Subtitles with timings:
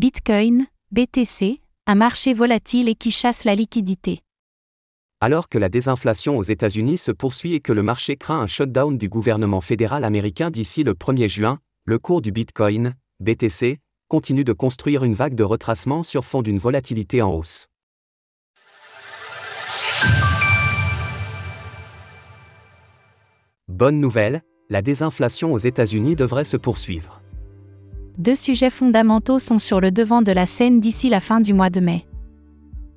[0.00, 4.20] Bitcoin, BTC, un marché volatile et qui chasse la liquidité.
[5.20, 8.96] Alors que la désinflation aux États-Unis se poursuit et que le marché craint un shutdown
[8.96, 14.52] du gouvernement fédéral américain d'ici le 1er juin, le cours du Bitcoin, BTC, continue de
[14.52, 17.66] construire une vague de retracement sur fond d'une volatilité en hausse.
[23.66, 27.17] Bonne nouvelle, la désinflation aux États-Unis devrait se poursuivre.
[28.18, 31.70] Deux sujets fondamentaux sont sur le devant de la scène d'ici la fin du mois
[31.70, 32.04] de mai.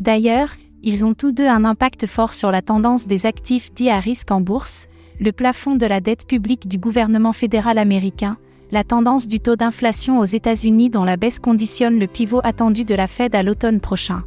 [0.00, 0.48] D'ailleurs,
[0.82, 4.30] ils ont tous deux un impact fort sur la tendance des actifs dits à risque
[4.30, 4.88] en bourse,
[5.20, 8.38] le plafond de la dette publique du gouvernement fédéral américain,
[8.70, 12.94] la tendance du taux d'inflation aux États-Unis dont la baisse conditionne le pivot attendu de
[12.94, 14.24] la Fed à l'automne prochain.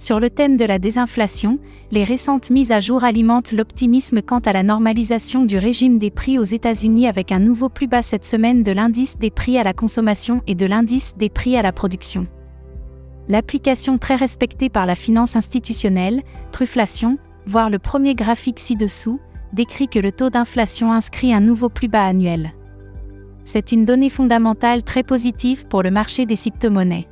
[0.00, 1.58] Sur le thème de la désinflation,
[1.90, 6.38] les récentes mises à jour alimentent l'optimisme quant à la normalisation du régime des prix
[6.38, 9.74] aux États-Unis avec un nouveau plus bas cette semaine de l'indice des prix à la
[9.74, 12.26] consommation et de l'indice des prix à la production.
[13.28, 19.20] L'application très respectée par la finance institutionnelle, Trufflation, voire le premier graphique ci-dessous,
[19.52, 22.54] décrit que le taux d'inflation inscrit un nouveau plus bas annuel.
[23.44, 27.06] C'est une donnée fondamentale très positive pour le marché des crypto-monnaies.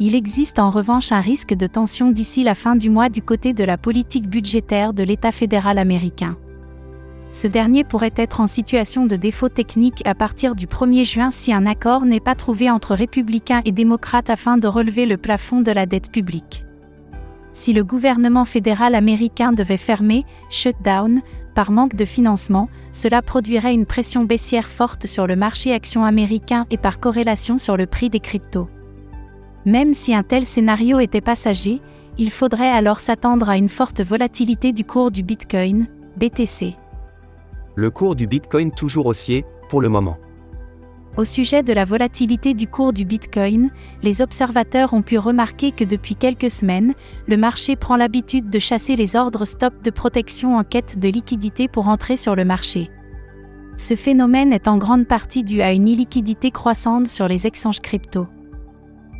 [0.00, 3.52] Il existe en revanche un risque de tension d'ici la fin du mois du côté
[3.52, 6.36] de la politique budgétaire de l'État fédéral américain.
[7.32, 11.52] Ce dernier pourrait être en situation de défaut technique à partir du 1er juin si
[11.52, 15.72] un accord n'est pas trouvé entre républicains et démocrates afin de relever le plafond de
[15.72, 16.64] la dette publique.
[17.52, 21.22] Si le gouvernement fédéral américain devait fermer, shutdown,
[21.56, 26.66] par manque de financement, cela produirait une pression baissière forte sur le marché action américain
[26.70, 28.68] et par corrélation sur le prix des cryptos.
[29.68, 31.82] Même si un tel scénario était passager,
[32.16, 36.74] il faudrait alors s'attendre à une forte volatilité du cours du Bitcoin, BTC.
[37.74, 40.16] Le cours du Bitcoin toujours haussier, pour le moment.
[41.18, 43.70] Au sujet de la volatilité du cours du Bitcoin,
[44.02, 46.94] les observateurs ont pu remarquer que depuis quelques semaines,
[47.26, 51.68] le marché prend l'habitude de chasser les ordres stop de protection en quête de liquidité
[51.68, 52.88] pour entrer sur le marché.
[53.76, 58.28] Ce phénomène est en grande partie dû à une illiquidité croissante sur les échanges crypto.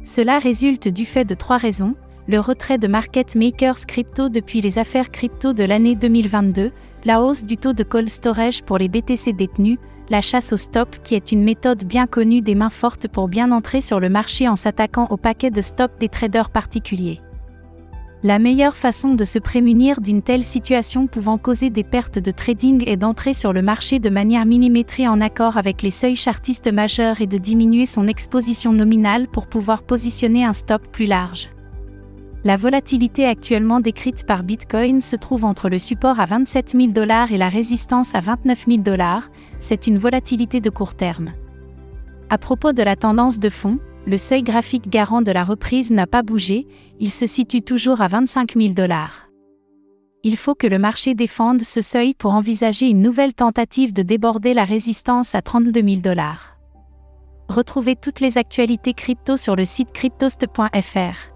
[0.09, 1.95] Cela résulte du fait de trois raisons,
[2.29, 6.73] le retrait de market makers crypto depuis les affaires crypto de l'année 2022,
[7.05, 10.97] la hausse du taux de cold storage pour les BTC détenus, la chasse au stop
[11.05, 14.49] qui est une méthode bien connue des mains fortes pour bien entrer sur le marché
[14.49, 17.21] en s'attaquant au paquet de stop des traders particuliers.
[18.25, 22.83] La meilleure façon de se prémunir d'une telle situation pouvant causer des pertes de trading
[22.89, 27.21] est d'entrer sur le marché de manière millimétrée en accord avec les seuils chartistes majeurs
[27.21, 31.49] et de diminuer son exposition nominale pour pouvoir positionner un stop plus large.
[32.43, 37.31] La volatilité actuellement décrite par Bitcoin se trouve entre le support à 27 000 dollars
[37.31, 39.29] et la résistance à 29 000 dollars,
[39.61, 41.31] c'est une volatilité de court terme.
[42.31, 46.07] À propos de la tendance de fond, le seuil graphique garant de la reprise n'a
[46.07, 46.67] pas bougé,
[46.99, 49.29] il se situe toujours à 25 000 dollars.
[50.25, 54.55] Il faut que le marché défende ce seuil pour envisager une nouvelle tentative de déborder
[54.55, 56.57] la résistance à 32 000 dollars.
[57.51, 61.35] Retrouvez toutes les actualités crypto sur le site cryptost.fr.